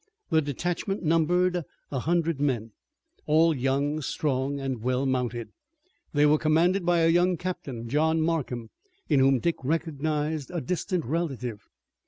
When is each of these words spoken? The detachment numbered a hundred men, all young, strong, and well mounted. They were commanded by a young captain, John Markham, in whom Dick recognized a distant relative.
The 0.31 0.41
detachment 0.41 1.03
numbered 1.03 1.61
a 1.91 1.99
hundred 1.99 2.39
men, 2.41 2.71
all 3.27 3.55
young, 3.55 4.01
strong, 4.01 4.59
and 4.59 4.81
well 4.81 5.05
mounted. 5.05 5.49
They 6.11 6.25
were 6.25 6.39
commanded 6.39 6.83
by 6.87 7.01
a 7.01 7.07
young 7.07 7.37
captain, 7.37 7.87
John 7.87 8.19
Markham, 8.19 8.71
in 9.09 9.19
whom 9.19 9.37
Dick 9.37 9.57
recognized 9.63 10.49
a 10.49 10.59
distant 10.59 11.05
relative. 11.05 11.67